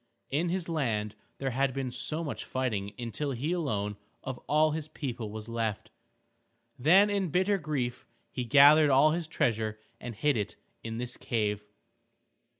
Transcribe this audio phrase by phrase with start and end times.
[0.31, 1.91] In his land there had been
[2.25, 5.91] much fighting until he alone of all his people was left.
[6.79, 11.63] Then in bitter grief he gathered all his treasure and hid it in this cave.